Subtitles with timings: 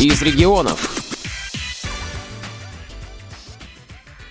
[0.00, 0.94] из регионов.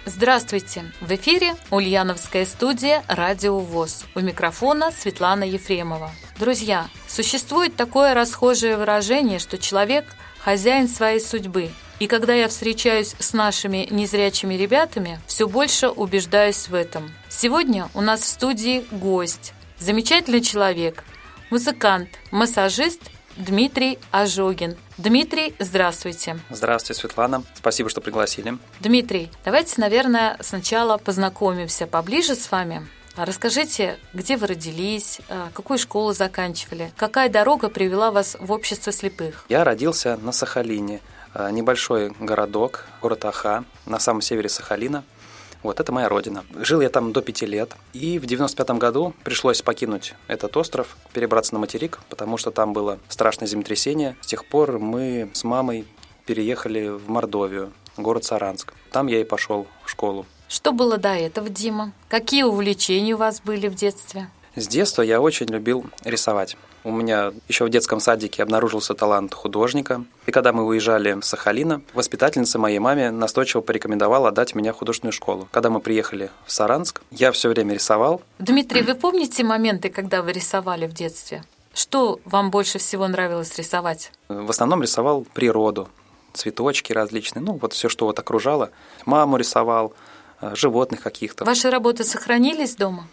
[0.05, 0.85] Здравствуйте!
[1.01, 4.05] В эфире Ульяновская студия «Радио ВОЗ».
[4.15, 6.11] У микрофона Светлана Ефремова.
[6.39, 10.05] Друзья, существует такое расхожее выражение, что человек–
[10.39, 11.69] хозяин своей судьбы.
[11.99, 17.11] И когда я встречаюсь с нашими незрячими ребятами, все больше убеждаюсь в этом.
[17.27, 21.03] Сегодня у нас в студии гость, замечательный человек,
[21.49, 23.01] музыкант, массажист
[23.37, 26.39] Дмитрий Ожогин– Дмитрий, здравствуйте.
[26.49, 27.43] Здравствуйте, Светлана.
[27.53, 28.57] Спасибо, что пригласили.
[28.79, 32.87] Дмитрий, давайте, наверное, сначала познакомимся поближе с вами.
[33.15, 39.45] Расскажите, где вы родились, э, какую школу заканчивали, какая дорога привела вас в общество слепых?
[39.49, 40.99] Я родился на Сахалине,
[41.35, 45.03] э, небольшой городок, город Аха, на самом севере Сахалина–
[45.63, 46.45] вот, это моя родина.
[46.55, 47.75] Жил я там до пяти лет.
[47.93, 52.99] И в 95 году пришлось покинуть этот остров, перебраться на материк, потому что там было
[53.09, 54.15] страшное землетрясение.
[54.21, 55.87] С тех пор мы с мамой
[56.25, 58.73] переехали в Мордовию, город Саранск.
[58.91, 60.25] Там я и пошел в школу.
[60.47, 61.91] Что было до этого, Дима?
[62.07, 64.29] Какие увлечения у вас были в детстве?
[64.57, 66.57] С детства я очень любил рисовать.
[66.83, 70.03] У меня еще в детском садике обнаружился талант художника.
[70.25, 75.13] И когда мы уезжали с Сахалина, воспитательница моей маме настойчиво порекомендовала отдать меня в художественную
[75.13, 75.47] школу.
[75.51, 78.23] Когда мы приехали в Саранск, я все время рисовал.
[78.39, 81.43] Дмитрий, вы помните моменты, когда вы рисовали в детстве?
[81.75, 84.11] Что вам больше всего нравилось рисовать?
[84.27, 85.87] В основном рисовал природу,
[86.33, 88.71] цветочки различные, ну вот все, что вот окружало.
[89.05, 89.93] Маму рисовал,
[90.41, 91.45] э, животных каких-то.
[91.45, 93.07] Ваши работы сохранились дома?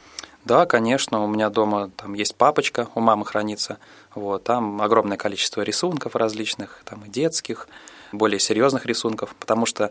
[0.45, 3.79] Да, конечно, у меня дома там есть папочка, у мамы хранится.
[4.15, 7.67] Вот, там огромное количество рисунков различных, там и детских,
[8.13, 9.91] более серьезных рисунков, потому что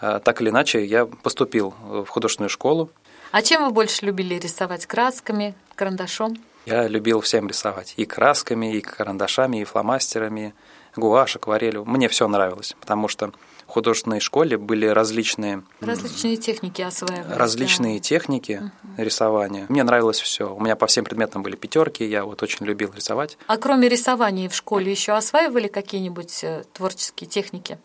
[0.00, 2.90] э, так или иначе я поступил в художественную школу.
[3.30, 4.86] А чем вы больше любили рисовать?
[4.86, 6.36] Красками, карандашом?
[6.66, 7.94] Я любил всем рисовать.
[7.96, 10.54] И красками, и карандашами, и фломастерами,
[10.96, 11.84] гуашь, акварелью.
[11.84, 13.32] Мне все нравилось, потому что
[13.72, 15.62] художественной школе были различные...
[15.80, 17.36] Различные техники осваивались.
[17.36, 18.02] Различные да.
[18.02, 19.02] техники угу.
[19.02, 19.66] рисования.
[19.68, 20.54] Мне нравилось все.
[20.54, 23.38] У меня по всем предметам были пятерки, я вот очень любил рисовать.
[23.46, 27.78] А кроме рисования в школе еще осваивали какие-нибудь э, творческие техники?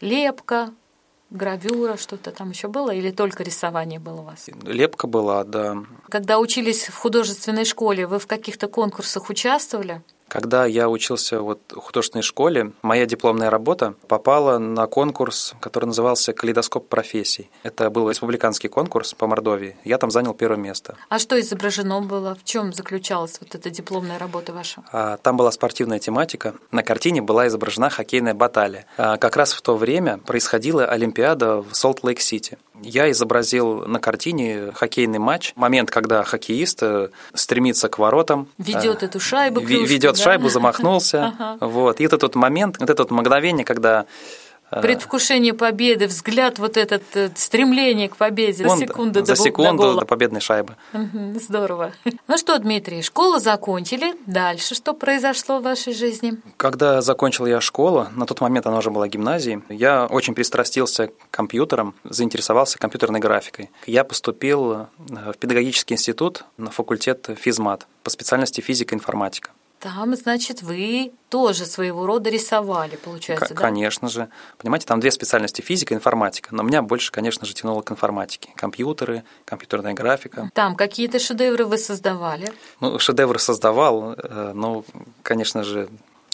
[0.00, 0.72] Лепка,
[1.30, 4.48] гравюра, что-то там еще было, или только рисование было у вас?
[4.62, 5.78] Лепка была, да.
[6.08, 10.02] Когда учились в художественной школе, вы в каких-то конкурсах участвовали?
[10.30, 16.32] Когда я учился вот в художественной школе, моя дипломная работа попала на конкурс, который назывался
[16.32, 17.50] «Калейдоскоп профессий».
[17.64, 19.76] Это был республиканский конкурс по Мордовии.
[19.82, 20.96] Я там занял первое место.
[21.08, 22.36] А что изображено было?
[22.36, 24.84] В чем заключалась вот эта дипломная работа ваша?
[24.92, 26.54] А, там была спортивная тематика.
[26.70, 28.86] На картине была изображена хоккейная баталия.
[28.96, 32.56] А, как раз в то время происходила Олимпиада в Солт-Лейк-Сити.
[32.82, 35.52] Я изобразил на картине хоккейный матч.
[35.54, 38.48] Момент, когда хоккеист э, стремится к воротам.
[38.56, 39.60] Ведет э, эту шайбу.
[39.60, 40.24] Ведет да?
[40.24, 41.34] шайбу, замахнулся.
[41.40, 41.66] Ага.
[41.66, 42.00] Вот.
[42.00, 44.06] И вот этот момент, вот это вот мгновение, когда
[44.70, 49.82] Э, Предвкушение победы, взгляд вот этот, э, стремление к победе за секунду, за до, секунду
[49.82, 50.76] до, до победной шайбы.
[51.34, 51.92] Здорово.
[52.28, 54.14] Ну что, Дмитрий, школу закончили.
[54.26, 56.34] Дальше что произошло в вашей жизни?
[56.56, 61.12] Когда закончил я школу, на тот момент она уже была гимназией, я очень пристрастился к
[61.30, 63.70] компьютерам, заинтересовался компьютерной графикой.
[63.86, 64.86] Я поступил э,
[65.32, 69.50] в педагогический институт на факультет физмат по специальности физика и информатика.
[69.80, 73.62] Там, значит, вы тоже своего рода рисовали, получается, К- да?
[73.62, 74.28] Конечно же.
[74.58, 76.54] Понимаете, там две специальности– физика и информатика.
[76.54, 78.50] Но меня больше, конечно же, тянуло к информатике.
[78.56, 80.50] Компьютеры, компьютерная графика.
[80.52, 82.52] Там какие-то шедевры вы создавали?
[82.80, 84.84] Ну, шедевры создавал, э, ну,
[85.22, 85.88] конечно же,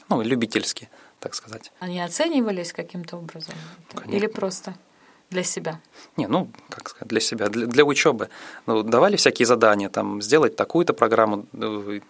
[0.09, 0.89] ну, любительски,
[1.21, 1.71] так сказать.
[1.79, 3.55] Они оценивались каким-то образом?
[3.95, 4.17] Конечно.
[4.17, 4.75] Или просто?
[5.31, 5.81] Для себя?
[6.17, 8.29] Не, ну, как сказать, для себя, для, для учебы.
[8.67, 12.01] Ну, давали всякие задания, там, сделать такую-то программу, э,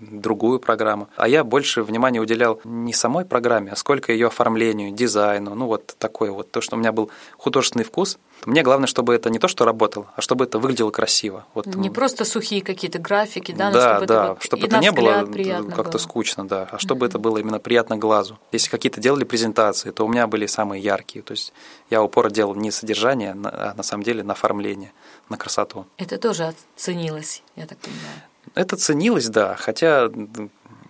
[0.00, 1.08] другую программу.
[1.16, 5.94] А я больше внимания уделял не самой программе, а сколько ее оформлению, дизайну, ну, вот
[5.98, 8.18] такое вот, то, что у меня был художественный вкус.
[8.44, 11.46] Мне главное, чтобы это не то, что работало, а чтобы это выглядело красиво.
[11.54, 11.66] Вот.
[11.66, 15.26] Не просто сухие какие-то графики, да, да, чтобы да, это, чтобы это не было
[15.74, 17.08] как-то скучно, да, а чтобы mm-hmm.
[17.08, 18.38] это было именно приятно глазу.
[18.52, 21.52] Если какие-то делали презентации, то у меня были самые яркие, то есть
[21.90, 24.92] я упор делал не содержание, а на самом деле на оформление,
[25.28, 25.86] на красоту.
[25.96, 28.22] Это тоже оценилось, я так понимаю.
[28.54, 30.08] Это ценилось, да, хотя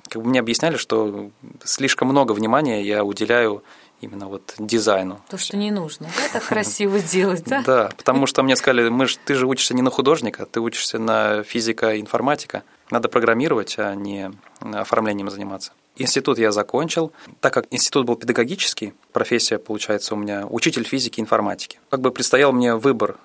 [0.09, 1.31] как бы мне объясняли, что
[1.65, 3.63] слишком много внимания я уделяю
[4.01, 5.21] именно вот дизайну.
[5.29, 7.63] То, что не нужно, да, так красиво делать, да?
[7.63, 10.99] Да, потому что мне сказали, мы ж, ты же учишься не на художника, ты учишься
[10.99, 12.63] на физика и информатика.
[12.91, 15.73] Надо программировать, а не оформлением заниматься.
[15.97, 17.13] Институт я закончил.
[17.41, 21.81] Так как институт был педагогический, профессия, получается, у меня учитель физики и информатики.
[21.91, 23.17] Как бы предстоял мне выбор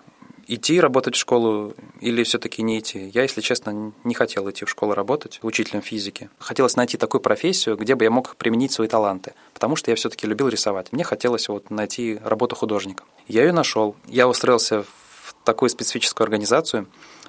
[0.48, 3.10] идти работать в школу или все-таки не идти.
[3.14, 6.30] Я, если честно, не хотел идти в школу работать учителем физики.
[6.40, 10.28] Хотелось найти такую профессию, где бы я мог применить свои таланты, потому что я все-таки
[10.28, 10.92] любил рисовать.
[10.92, 13.04] Мне хотелось вот найти работу художника.
[13.28, 13.96] Я ее нашел.
[14.08, 16.88] Я устроился в такую специфическую организацию,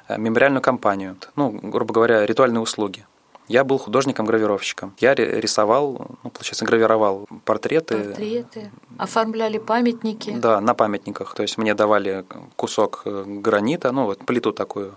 [0.09, 3.07] э, мемориальную компанию, ну, грубо говоря, ритуальные услуги.
[3.49, 4.95] Я был художником-гравировщиком.
[4.99, 7.99] Я рисовал, ну, получается, гравировал портреты.
[7.99, 8.71] Портреты.
[8.99, 10.31] Оформляли памятники.
[10.31, 11.35] Да, на памятниках.
[11.35, 12.25] То есть мне давали
[12.57, 14.97] кусок э, гранита, ну, вот плиту такую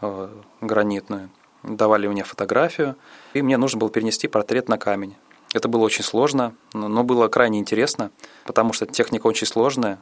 [0.00, 0.28] э,
[0.60, 1.30] гранитную.
[1.62, 2.94] Давали мне фотографию,
[3.32, 5.14] и мне нужно было перенести портрет на камень.
[5.54, 8.10] Это было очень сложно, но было крайне интересно,
[8.44, 10.00] потому что техника очень сложная.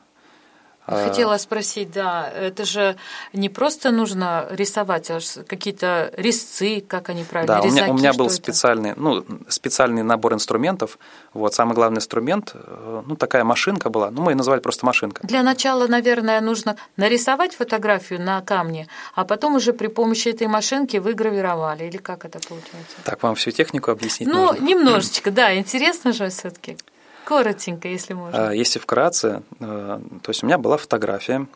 [0.85, 2.97] А, Хотела спросить, да, это же
[3.33, 7.99] не просто нужно рисовать, а какие-то резцы, как они правильно, да, резаки, у меня, у
[7.99, 8.35] меня был это?
[8.35, 10.99] специальный, ну, специальный набор инструментов.
[11.35, 15.25] Вот самый главный инструмент, э, ну, такая машинка была, ну, мы ее назвали просто машинка.
[15.25, 20.97] Для начала, наверное, нужно нарисовать фотографию на камне, а потом уже при помощи этой машинки
[20.97, 22.97] вы гравировали, или как это получается?
[23.05, 24.65] Так, вам всю технику объяснить Ну, нужно?
[24.65, 26.77] немножечко, да, интересно же все таки
[27.25, 28.49] Коротенько, если можно.
[28.49, 31.47] А, если вкратце, э, то есть у меня была фотография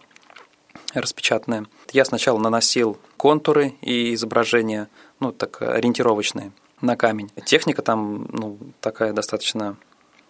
[0.94, 1.66] распечатанная.
[1.92, 4.88] Я сначала наносил контуры и изображения,
[5.20, 7.30] ну, так ориентировочные, на камень.
[7.44, 9.76] Техника там, ну, такая достаточно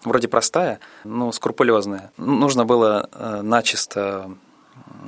[0.05, 2.13] вроде простая, но скрупулезная.
[2.17, 4.31] Нужно было э, начисто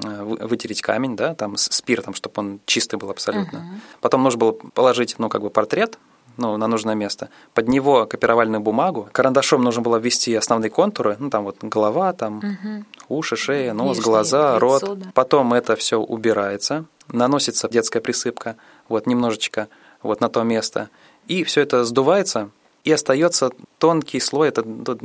[0.03, 3.59] вытереть камень, да, там спиртом, чтобы он чистый был абсолютно.
[3.59, 3.81] Uh-huh.
[4.01, 5.99] Потом нужно было положить, ну, как бы портрет
[6.39, 7.29] ну, на нужное место.
[7.53, 9.09] Под него копировальную бумагу.
[9.13, 12.85] Карандашом нужно было ввести основные контуры, ну, там вот голова, там угу.
[13.09, 14.99] уши, шея, нос, Нижнее глаза, лицо, рот.
[14.99, 15.11] Да.
[15.15, 18.57] Потом это все убирается, наносится детская присыпка,
[18.89, 19.69] вот немножечко
[20.03, 20.89] вот на то место.
[21.27, 22.51] И все это сдувается,
[22.85, 24.99] и остается тонкий слой, это, то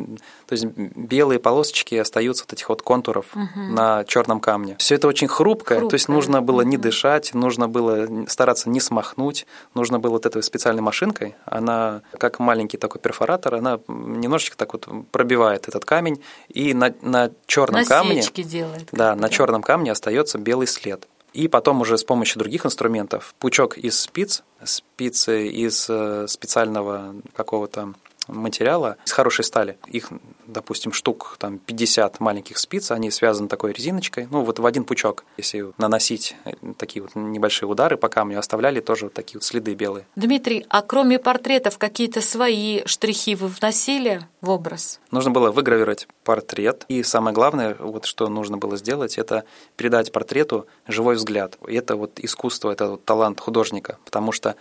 [0.52, 3.60] есть белые полосочки остаются вот этих вот контуров угу.
[3.70, 4.76] на черном камне.
[4.80, 8.80] Все это очень хрупкое, хрупкое, то есть нужно было не дышать, нужно было стараться не
[8.80, 14.74] смахнуть, нужно было вот этой специальной машинкой, она как маленький такой перфоратор, она немножечко так
[14.74, 19.92] вот пробивает этот камень, и на, на черном Насечки камне, делает, да, на черном камне
[19.92, 21.08] остается белый след.
[21.34, 27.94] И потом уже с помощью других инструментов, пучок из спиц, спицы из э, специального какого-то
[28.28, 29.78] материала из хорошей стали.
[29.88, 30.10] Их,
[30.46, 35.26] допустим, штук там 50 маленьких спиц, они связаны такой резиночкой, ну вот в один пучок.
[35.38, 39.74] Если наносить э, такие вот небольшие удары по камню, оставляли тоже вот такие вот следы
[39.74, 40.06] белые.
[40.16, 45.00] Дмитрий, а кроме портретов какие-то свои штрихи вы вносили в образ?
[45.12, 49.44] Нужно было выгравировать портрет, и самое главное, вот что нужно было сделать, это
[49.76, 51.58] передать портрету живой взгляд.
[51.68, 54.56] И это вот искусство, это вот талант художника, потому что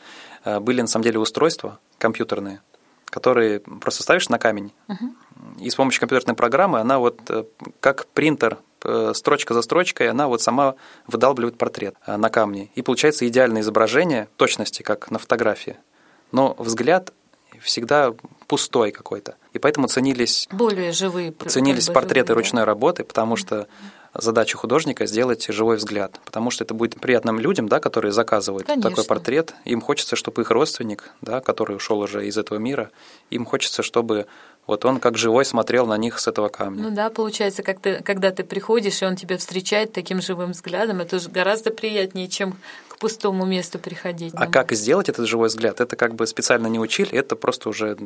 [0.44, 2.60] э, были на самом деле устройства компьютерные,
[3.12, 5.14] которые просто ставишь на камень, угу.
[5.60, 7.44] и с помощью компьютерной программы она вот э,
[7.78, 10.76] как принтер э, строчка за строчкой, она вот сама
[11.06, 12.70] выдалбливает портрет э, на камне.
[12.74, 15.76] И получается идеальное изображение точности, как на фотографии.
[16.32, 17.12] Но взгляд
[17.60, 18.14] всегда
[18.46, 19.36] пустой какой-то.
[19.52, 20.48] И поэтому ценились...
[20.50, 21.32] Более живые.
[21.32, 23.68] Ценились портреты живые, ручной работы, потому что
[24.14, 28.90] задача художника сделать живой взгляд, потому что это будет приятным людям, да, которые заказывают Конечно.
[28.90, 29.54] такой портрет.
[29.64, 32.90] Им хочется, чтобы их родственник, да, который ушел уже из этого мира,
[33.30, 34.26] им хочется, чтобы
[34.66, 36.82] вот он как живой смотрел на них с этого камня.
[36.84, 41.00] Ну да, получается, как ты, когда ты приходишь, и он тебя встречает таким живым взглядом,
[41.00, 42.56] это же гораздо приятнее, чем
[42.88, 44.34] к пустому месту приходить.
[44.36, 45.80] А как сделать этот живой взгляд?
[45.80, 47.96] Это как бы специально не учили, это просто уже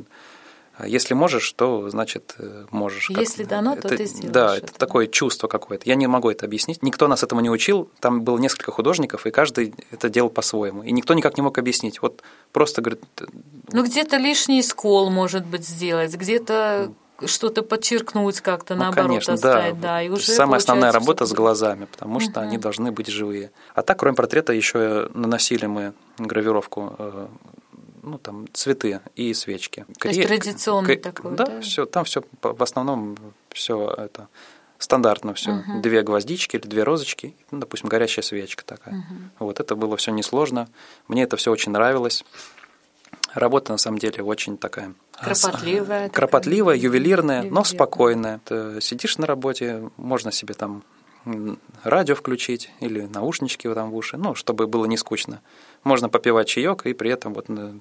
[0.84, 3.08] если можешь, то значит э, можешь.
[3.10, 4.32] Если как, дано, то это, ты сделаешь.
[4.32, 5.88] Да, это, это такое чувство какое-то.
[5.88, 6.82] Я не могу это объяснить.
[6.82, 7.88] Никто нас этому не учил.
[8.00, 10.82] Там было несколько художников, и каждый это делал по-своему.
[10.82, 12.02] И никто никак не мог объяснить.
[12.02, 13.02] Вот просто говорит.
[13.20, 13.24] Э,
[13.72, 16.92] ну где-то лишний скол может быть сделать, где-то
[17.24, 19.80] что-то подчеркнуть как-то, ну, наоборот, конечно, оставить.
[19.80, 19.88] Да.
[19.88, 20.02] да.
[20.02, 22.40] И уже Самая основная работа с глазами, потому что угу.
[22.40, 23.50] они должны быть живые.
[23.74, 27.26] А так, кроме портрета, еще наносили мы гравировку э,
[28.06, 29.84] ну, там, цветы и свечки.
[29.98, 31.44] То есть традиционный такой, да?
[31.44, 33.16] Да, все, там все в основном
[33.50, 34.28] все это
[34.78, 35.52] стандартно все.
[35.52, 35.80] Угу.
[35.82, 38.94] Две гвоздички или две розочки, ну, допустим, горящая свечка такая.
[38.94, 39.46] Угу.
[39.46, 40.68] Вот это было все несложно.
[41.08, 42.24] Мне это все очень нравилось.
[43.34, 48.40] Работа на самом деле очень такая кропотливая, кропотливая, такая, ювелирная, ювелирная, но спокойная.
[48.44, 50.84] Ты сидишь на работе, можно себе там
[51.82, 55.40] радио включить или наушнички там в уши, ну, чтобы было не скучно.
[55.84, 57.74] Можно попивать чаек и при этом вот э,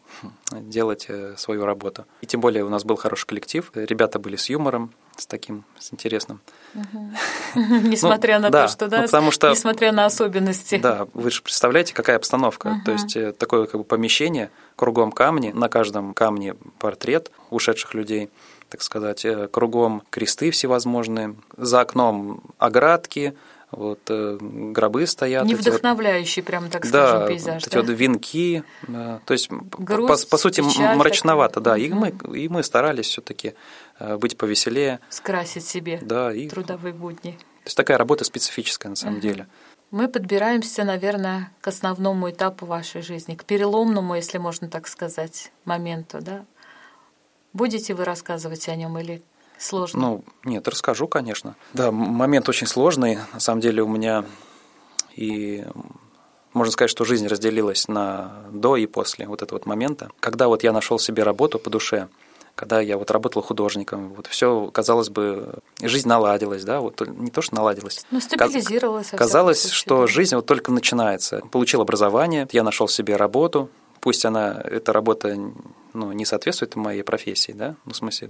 [0.52, 2.06] делать э, свою работу.
[2.22, 5.94] И тем более у нас был хороший коллектив, ребята были с юмором, с таким, с
[5.94, 6.40] интересным.
[7.56, 10.78] Несмотря на то, что, да, потому что, несмотря на особенности.
[10.78, 12.82] Да, вы же представляете, какая обстановка.
[12.86, 18.30] То есть э, такое как бы помещение, кругом камни, на каждом камне портрет ушедших людей–
[18.69, 23.36] так сказать, э, кругом кресты всевозможные, за окном оградки,
[23.72, 25.45] вот э, гробы стоят.
[25.45, 27.63] Не вдохновляющий, вот, прям так да, скажем, пейзаж.
[27.67, 31.77] Эти да, вот венки, то есть Грусть, по, по сути печаль, мрачновато, да.
[31.77, 33.53] И мы и мы старались все-таки
[34.00, 37.31] э, быть повеселее, скрасить себе да, и, трудовые будни.
[37.31, 39.22] То есть такая работа специфическая на самом uh-huh.
[39.22, 39.48] деле.
[39.91, 46.19] Мы подбираемся, наверное, к основному этапу вашей жизни, к переломному, если можно так сказать, моменту,
[46.22, 46.45] да?
[47.56, 49.24] Будете вы рассказывать о нем или
[49.58, 50.00] сложно?
[50.02, 51.56] Ну, нет, расскажу, конечно.
[51.74, 53.18] Да, момент очень сложный.
[53.32, 54.26] На самом деле у меня
[55.16, 55.66] и
[56.52, 60.12] можно сказать, что жизнь разделилась на до и после вот этого вот момента.
[60.20, 62.10] Когда вот я нашел себе работу по душе,
[62.56, 67.42] когда я вот работал художником, вот все, казалось бы, жизнь наладилась, да, вот не то,
[67.42, 68.06] что наладилась.
[68.12, 69.12] Ну, стабилизировалась.
[69.12, 70.08] Казалось, случае, что да.
[70.08, 71.40] жизнь вот только начинается.
[71.52, 73.70] Получил образование, я нашел себе работу,
[74.06, 75.36] пусть она, эта работа
[75.94, 78.30] ну, не соответствует моей профессии, да, ну, в смысле,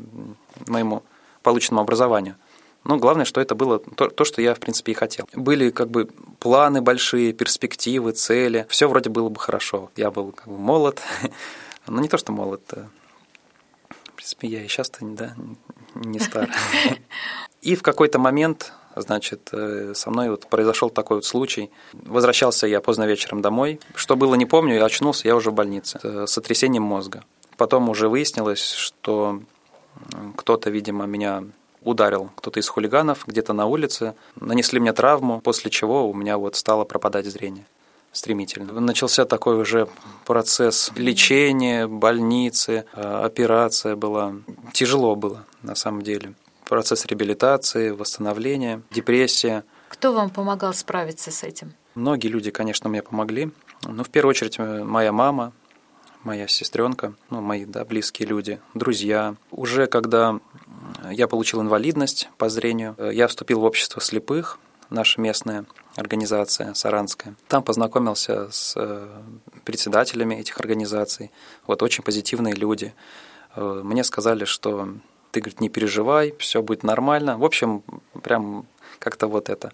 [0.68, 1.04] моему
[1.44, 2.38] полученному образованию.
[2.86, 5.28] Но главное, что это было то, то, что я, в принципе, и хотел.
[5.34, 6.06] Были как бы
[6.40, 8.66] планы большие, перспективы, цели.
[8.70, 9.92] Все вроде было бы хорошо.
[9.98, 11.02] Я был как бы молод.
[11.88, 12.64] Ну, не то, что молод.
[12.72, 12.88] А,
[13.90, 15.36] в принципе, я и сейчас-то да,
[15.94, 16.50] не стар.
[17.62, 21.70] И в какой-то момент, значит, э, со мной вот произошел такой вот случай.
[21.94, 23.80] Возвращался я поздно вечером домой.
[23.96, 27.24] Что было, не помню, я очнулся, я уже в больнице с сотрясением мозга.
[27.58, 29.42] Потом уже выяснилось, что
[30.36, 31.44] кто-то, видимо, меня
[31.82, 36.56] ударил, кто-то из хулиганов где-то на улице, нанесли мне травму, после чего у меня вот
[36.56, 37.66] стало пропадать зрение
[38.12, 38.80] стремительно.
[38.80, 39.88] Начался такой уже
[40.26, 44.36] процесс лечения, больницы, э, операция была.
[44.74, 46.34] Тяжело было, на самом деле.
[46.68, 49.64] Процесс реабилитации, восстановления, депрессия.
[49.90, 51.74] Кто вам помогал справиться с этим?
[51.94, 53.52] Многие люди, конечно, мне помогли.
[53.84, 55.54] Но в первую очередь моя мама,
[56.24, 59.36] моя сестренка, ну, мои да, близкие люди, друзья.
[59.52, 60.40] Уже когда
[61.12, 67.36] я получил инвалидность по зрению, э, я вступил в общество слепых, наша местная организация Саранская.
[67.48, 69.08] Там познакомился с э,
[69.64, 71.32] председателями этих организаций.
[71.68, 72.94] Вот очень позитивные люди.
[73.56, 74.90] Э, мне сказали, что
[75.36, 77.38] ты, говорит, не переживай, все будет нормально.
[77.38, 77.84] В общем,
[78.24, 78.66] прям
[79.00, 79.74] как-то вот это.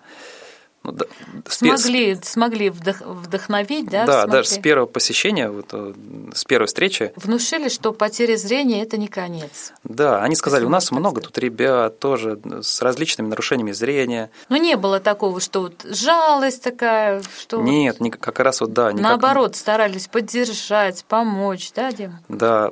[0.84, 1.06] Ну, да,
[1.48, 2.30] смогли, с...
[2.30, 4.06] смогли вдох, вдохновить, да?
[4.06, 4.32] Да, смогли.
[4.32, 5.94] даже с первого посещения, вот, э,
[6.34, 7.14] с первой встречи.
[7.16, 9.74] Внушили, что потеря зрения– это не конец.
[9.84, 14.32] Да, они сказали, у нас много тут ребят тоже с различными нарушениями зрения.
[14.50, 17.62] Но не было такого, что вот жалость такая, что…
[17.62, 18.16] Нет, вот...
[18.18, 18.92] как раз вот, да.
[18.92, 19.04] Никак...
[19.04, 22.18] Наоборот, старались поддержать, помочь, да, Дим?
[22.28, 22.72] Да,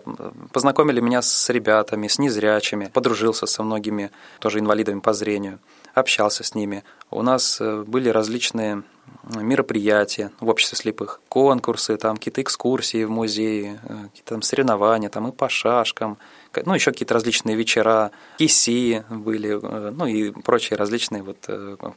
[0.52, 5.60] познакомили меня с ребятами, с незрячими, подружился со многими тоже инвалидами по зрению
[6.00, 6.84] общался с ними.
[7.12, 8.84] У нас э, были различные
[9.36, 15.28] мероприятия в обществе слепых, конкурсы, там какие-то экскурсии в музее, э, какие-то там соревнования, там
[15.28, 16.18] и по шашкам,
[16.66, 21.38] ну, еще какие-то различные вечера, киси были, э, ну и прочие различные вот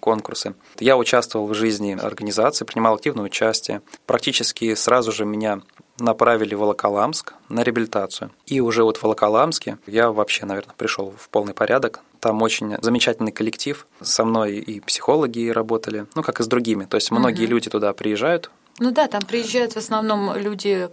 [0.00, 0.54] конкурсы.
[0.80, 3.82] Я участвовал в жизни организации, принимал активное участие.
[4.06, 5.61] Практически сразу же меня
[5.99, 8.30] направили в Волоколамск на реабилитацию.
[8.46, 12.00] И уже вот в Волоколамске я вообще, наверное, пришел в полный порядок.
[12.20, 13.87] Там очень замечательный коллектив.
[14.00, 16.84] Со мной и психологи работали, ну, как и с другими.
[16.84, 17.52] То есть многие угу.
[17.52, 18.50] люди туда приезжают.
[18.78, 20.88] Ну да, там приезжают в основном люди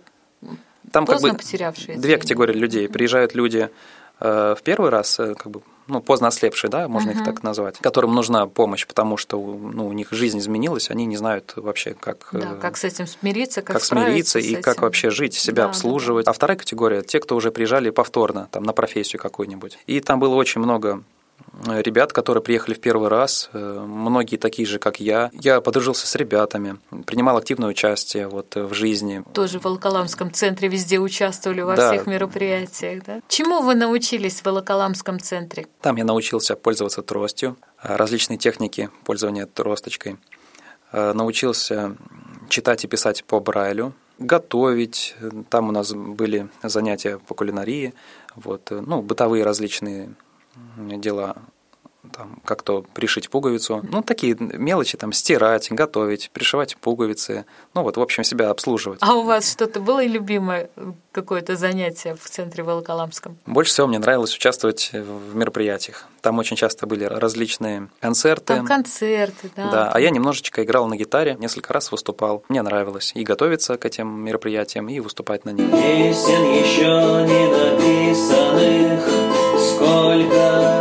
[0.91, 1.97] там поздно как бы потерявшие.
[1.97, 2.89] Две категории людей.
[2.89, 3.69] Приезжают люди
[4.19, 7.19] э, в первый раз, э, как бы ну, поздно ослепшие, да, можно uh-huh.
[7.19, 11.17] их так назвать, которым нужна помощь, потому что ну, у них жизнь изменилась, они не
[11.17, 15.09] знают вообще, как, да, э, как с этим смириться, как, как смириться и как вообще
[15.09, 16.25] жить, себя да, обслуживать.
[16.25, 16.31] Да, да.
[16.31, 19.79] А вторая категория– те, кто уже приезжали повторно, там, на профессию какую-нибудь.
[19.87, 21.03] И там было очень много
[21.67, 25.29] ребят, которые приехали в первый раз, э, многие такие же, как я.
[25.33, 29.23] Я подружился с ребятами, принимал активное участие вот в жизни.
[29.33, 31.91] Тоже в Волоколамском центре везде участвовали во да.
[31.91, 33.21] всех мероприятиях, да?
[33.27, 35.67] Чему вы научились в Волоколамском центре?
[35.81, 40.17] Там я научился пользоваться тростью, э, различные техники пользования тросточкой.
[40.91, 41.95] Э, научился
[42.49, 45.15] читать и писать по Брайлю, готовить.
[45.49, 47.93] Там у нас были занятия по кулинарии,
[48.35, 50.15] вот, ну, бытовые различные
[50.77, 51.35] дела
[52.13, 53.81] там, как то пришить пуговицу.
[53.89, 57.45] Ну, такие мелочи, там, стирать, готовить, пришивать пуговицы.
[57.73, 58.99] Ну, вот, в общем, себя обслуживать.
[59.01, 60.69] А у вас что-то было любимое
[61.11, 63.37] какое-то занятие в центре Волоколамском?
[63.45, 66.07] Больше всего мне нравилось участвовать в мероприятиях.
[66.21, 68.55] Там очень часто были различные концерты.
[68.55, 69.71] Там концерты, да.
[69.71, 72.43] Да, а я немножечко играл на гитаре, несколько раз выступал.
[72.49, 75.69] Мне нравилось и готовиться к этим мероприятиям, и выступать на них.
[75.69, 79.18] Песен еще не написанных
[79.99, 80.78] сколько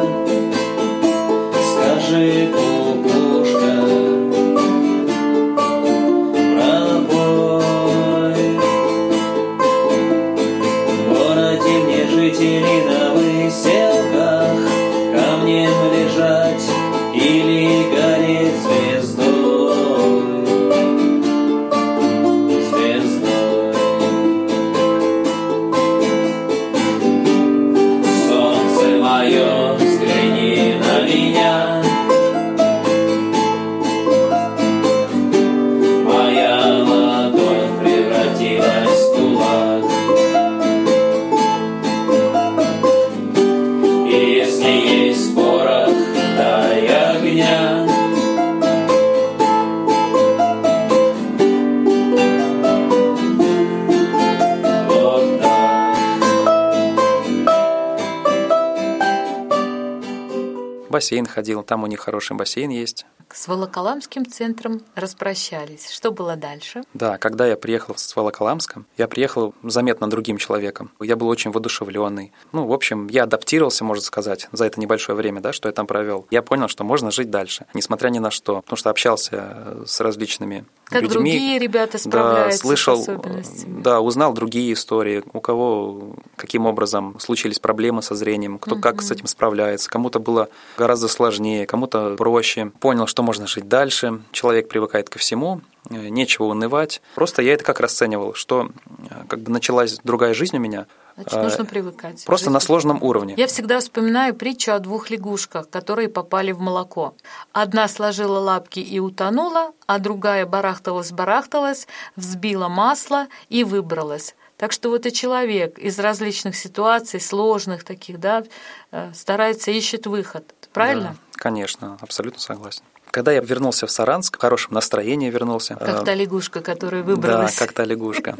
[60.99, 63.07] бассейн ходил, там у них хороший бассейн есть.
[63.32, 65.90] С Волоколамским центром распрощались.
[65.90, 66.82] Что было дальше?
[66.94, 70.90] Да, когда я приехал с Волоколамска, я приехал заметно другим человеком.
[71.00, 72.32] Я был очень воодушевленный.
[72.52, 75.87] Ну, в общем, я адаптировался, можно сказать, за это небольшое время, да, что я там
[75.87, 76.26] провел.
[76.30, 78.62] Я понял, что можно жить дальше, несмотря ни на что.
[78.62, 81.14] Потому что общался с различными Как людьми.
[81.14, 83.82] другие ребята Да, справляются слышал, с особенностями.
[83.82, 89.11] да, узнал другие истории, у кого каким образом случились проблемы со зрением, кто как с
[89.11, 89.90] этим справляется.
[89.90, 92.73] Кому-то было гораздо сложнее, кому-то проще.
[92.80, 94.22] Понял, что можно жить дальше.
[94.32, 95.60] Человек привыкает ко всему,
[95.90, 97.00] э, нечего унывать.
[97.14, 98.70] Просто я это как расценивал, что
[99.10, 100.87] э, как бы началась другая жизнь у меня.
[101.18, 102.25] Значит, э, нужно привыкать.
[102.25, 103.34] Просто Жить на сложном уровне.
[103.37, 107.14] Я всегда вспоминаю притчу о двух лягушках, которые попали в молоко.
[107.52, 114.37] Одна сложила лапки и утонула, а другая барахталась-барахталась, взбила масло и выбралась.
[114.58, 118.44] Так что вот и человек из различных ситуаций, сложных таких, да,
[118.92, 120.52] э, старается, ищет выход.
[120.72, 121.16] Правильно?
[121.32, 122.82] Да, конечно, абсолютно согласен.
[123.11, 125.77] Когда я вернулся в Саранск, в хорошем настроении вернулся.
[125.77, 127.59] Как э, та лягушка, которая выбралась.
[127.59, 128.37] Да, как та лягушка.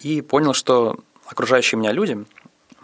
[0.00, 2.24] И понял, что окружающие меня люди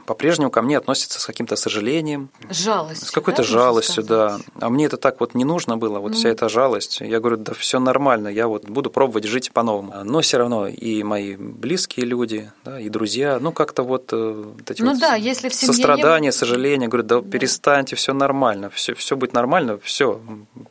[0.07, 3.09] по-прежнему ко мне относятся с каким-то сожалением, жалостью.
[3.09, 4.39] с какой-то да, жалостью, да.
[4.61, 7.01] А мне это так вот не нужно было, вот вся эта жалость.
[7.01, 9.93] Я говорю, да все нормально, я вот буду пробовать жить по-новому.
[10.05, 14.71] Но все равно и мои близкие люди, да, и друзья, ну как-то вот, э, вот
[14.71, 18.13] эти Ну вот да, если в семье не сострадание, было- сожаление, говорю, да, перестаньте, все
[18.13, 20.21] нормально, все, все будет нормально, все,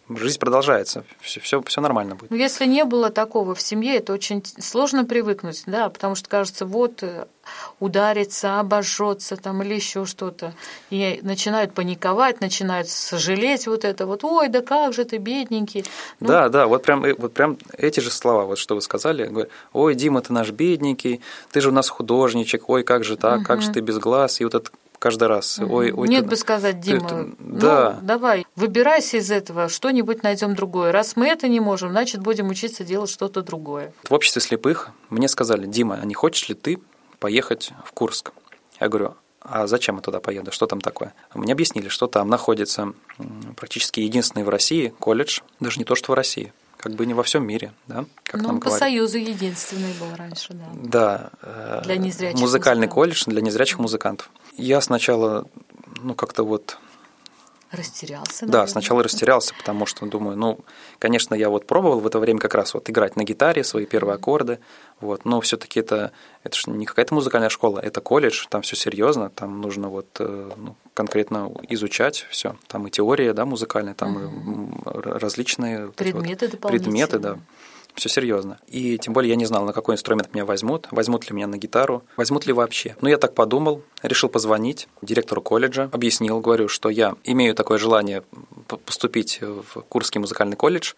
[0.10, 2.32] жизнь продолжается, все, все, все нормально будет.
[2.32, 6.66] Ну, если не было такого в семье, это очень сложно привыкнуть, да, потому что кажется,
[6.66, 7.26] вот э,
[7.80, 10.54] ударится, обожжется там или еще что-то.
[10.90, 15.86] И начинают паниковать, начинают сожалеть вот это вот, ой, да как же ты бедненький.
[16.20, 19.26] Ну, Да, да, вот прям, э, вот прям эти же слова, вот что вы сказали,
[19.26, 23.44] говорю, ой, Дима, ты наш бедненький, ты же у нас художничек, ой, как же так,
[23.44, 26.08] как же ты без глаз, и вот это каждый раз, ой, ой.
[26.08, 28.00] Нет ты- бы сказать, ты- Дима, ты- ну, да.
[28.02, 30.94] давай, выбирайся из этого, что-нибудь найдем другое.
[30.94, 33.92] Раз мы это не можем, значит, будем учиться делать что-то другое.
[34.10, 36.80] В обществе слепых мне сказали, Дима, а не хочешь ли ты
[37.24, 38.34] поехать в Курск?
[38.82, 41.14] Я говорю, а зачем я туда поеду, что там такое?
[41.34, 42.92] Мне объяснили, что там находится
[43.56, 47.24] практически единственный в России колледж, даже не то, что в России, как бы не во
[47.24, 48.80] всем мире, да, как ну, нам по говорят.
[48.80, 50.66] Союзу единственный был раньше, да.
[50.74, 52.94] Да, э, Для незрячих музыкальный музыкантов.
[52.94, 54.30] колледж для незрячих музыкантов.
[54.58, 55.46] Я сначала,
[56.02, 56.78] ну, как-то вот,
[57.74, 58.42] Растерялся.
[58.42, 58.68] да, наверное.
[58.68, 60.60] сначала растерялся, потому что думаю, ну,
[61.00, 64.16] конечно, я вот пробовал в это время как раз вот играть на гитаре свои первые
[64.16, 64.60] аккорды,
[65.02, 66.12] вот, но все-таки это,
[66.44, 70.52] это же не какая-то музыкальная школа, это колледж, там все серьезно, там нужно вот э,
[70.56, 75.86] ну, конкретно изучать все, там и теория, да, музыкальная, там и м, р- различные вот
[75.88, 77.08] вот Предметы дополнительные.
[77.08, 77.40] предметы, да.
[77.96, 78.58] Все серьезно.
[78.68, 81.58] И тем более я не знал, на какой инструмент меня возьмут, возьмут ли меня на
[81.58, 82.96] гитару, возьмут ли вообще.
[83.02, 88.24] Но я так подумал, решил позвонить директору колледжа, объяснил, говорю, что я имею такое желание
[88.86, 90.94] поступить в Курский музыкальный колледж,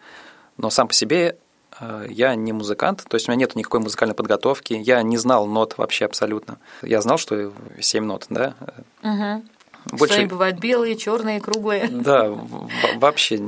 [0.56, 1.36] но сам по себе
[1.80, 5.46] э, я не музыкант, то есть у меня нет никакой музыкальной подготовки, я не знал
[5.46, 6.58] нот вообще абсолютно.
[6.82, 8.54] Я знал, что 7 нот, да.
[9.02, 9.48] Мгм.
[9.92, 11.88] Больше- Что они бывают белые, черные, круглые.
[11.88, 12.30] Да,
[12.96, 13.40] вообще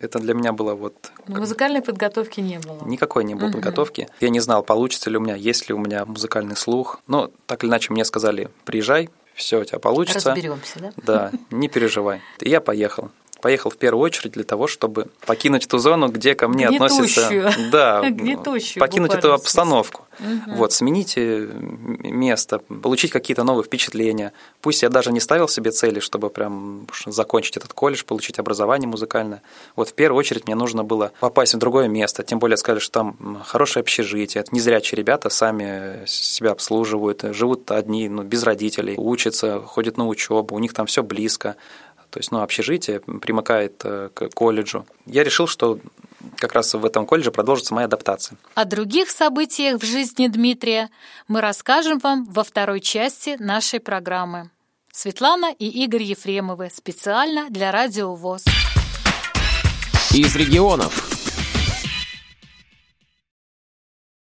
[0.00, 2.82] это для меня было вот Но музыкальной подготовки не было.
[2.86, 3.52] Никакой не было Мгм.
[3.54, 4.08] подготовки.
[4.20, 7.00] Я не знал, получится ли у меня, есть ли у меня музыкальный слух.
[7.06, 10.30] Но так или иначе мне сказали, приезжай, все у тебя получится.
[10.30, 10.92] Разберемся, да?
[10.96, 12.20] Да, не переживай.
[12.40, 13.10] И я поехал.
[13.40, 17.46] Поехал в первую очередь для того, чтобы покинуть ту зону, где ко мне Гнетущую.
[17.46, 17.70] относятся.
[17.70, 20.06] Да, Гнетущую, покинуть эту обстановку.
[20.46, 21.48] Вот, сменить э,
[22.02, 24.32] место, получить какие-то новые впечатления.
[24.60, 29.42] Пусть я даже не ставил себе цели, чтобы прям закончить этот колледж, получить образование музыкальное.
[29.76, 32.22] Вот в первую очередь мне нужно было попасть в другое место.
[32.22, 34.42] Тем более сказали, что там хорошее общежитие.
[34.42, 40.06] Это незрячие ребята сами себя обслуживают, э, живут одни, ну, без родителей, учатся, ходят на
[40.06, 41.56] учебу, у них там все близко.
[42.10, 44.86] То есть, ну, общежитие примыкает э, к колледжу.
[45.06, 45.78] Я решил, что
[46.36, 48.36] как раз в этом колледже продолжится моя адаптация.
[48.54, 50.90] О других событиях в жизни Дмитрия
[51.28, 54.50] мы расскажем вам во второй части нашей программы.
[54.92, 58.44] Светлана и Игорь Ефремовы специально для Радио ВОЗ.
[60.12, 61.19] Из регионов.